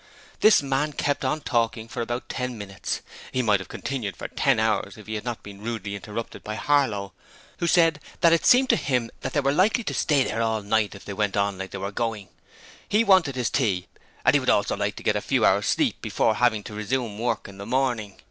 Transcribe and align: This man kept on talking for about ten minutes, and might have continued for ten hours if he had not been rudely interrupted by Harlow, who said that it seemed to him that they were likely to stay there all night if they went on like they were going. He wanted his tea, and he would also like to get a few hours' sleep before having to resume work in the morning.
This 0.39 0.63
man 0.63 0.93
kept 0.93 1.23
on 1.23 1.41
talking 1.41 1.87
for 1.87 2.01
about 2.01 2.27
ten 2.27 2.57
minutes, 2.57 3.01
and 3.35 3.45
might 3.45 3.59
have 3.59 3.69
continued 3.69 4.17
for 4.17 4.27
ten 4.27 4.59
hours 4.59 4.97
if 4.97 5.05
he 5.05 5.13
had 5.13 5.23
not 5.23 5.43
been 5.43 5.61
rudely 5.61 5.93
interrupted 5.93 6.43
by 6.43 6.55
Harlow, 6.55 7.13
who 7.59 7.67
said 7.67 7.99
that 8.21 8.33
it 8.33 8.43
seemed 8.43 8.71
to 8.71 8.75
him 8.77 9.11
that 9.19 9.33
they 9.33 9.41
were 9.41 9.51
likely 9.51 9.83
to 9.83 9.93
stay 9.93 10.23
there 10.23 10.41
all 10.41 10.63
night 10.63 10.95
if 10.95 11.05
they 11.05 11.13
went 11.13 11.37
on 11.37 11.59
like 11.59 11.69
they 11.69 11.77
were 11.77 11.91
going. 11.91 12.29
He 12.89 13.03
wanted 13.03 13.35
his 13.35 13.51
tea, 13.51 13.89
and 14.25 14.33
he 14.33 14.39
would 14.39 14.49
also 14.49 14.75
like 14.75 14.95
to 14.95 15.03
get 15.03 15.15
a 15.15 15.21
few 15.21 15.45
hours' 15.45 15.67
sleep 15.67 16.01
before 16.01 16.33
having 16.33 16.63
to 16.63 16.73
resume 16.73 17.19
work 17.19 17.47
in 17.47 17.59
the 17.59 17.67
morning. 17.67 18.17